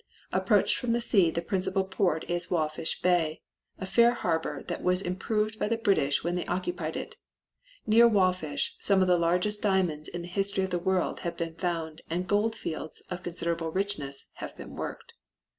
Approached 0.33 0.77
from 0.77 0.93
the 0.93 0.99
sea 0.99 1.29
the 1.29 1.43
principal 1.43 1.83
port 1.83 2.27
is 2.27 2.49
Walfish 2.49 2.99
Bay, 3.03 3.43
a 3.77 3.85
fair 3.85 4.13
harbor 4.13 4.63
that 4.63 4.81
was 4.81 5.03
improved 5.03 5.59
by 5.59 5.67
the 5.67 5.77
British 5.77 6.23
when 6.23 6.33
they 6.33 6.43
occupied 6.47 6.97
it. 6.97 7.17
Near 7.85 8.07
Walfish 8.09 8.73
some 8.79 9.03
of 9.03 9.07
the 9.07 9.19
largest 9.19 9.61
diamonds 9.61 10.09
in 10.09 10.23
the 10.23 10.27
history 10.27 10.63
of 10.63 10.71
the 10.71 10.79
world 10.79 11.19
have 11.19 11.37
been 11.37 11.53
found 11.53 12.01
and 12.09 12.27
gold 12.27 12.55
fields 12.55 13.01
of 13.11 13.21
considerable 13.21 13.69
richness 13.69 14.31
have 14.37 14.57
been 14.57 14.75
worked. 14.75 15.13